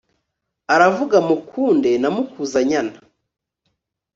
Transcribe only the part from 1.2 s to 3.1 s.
mukunde na mukuzanyana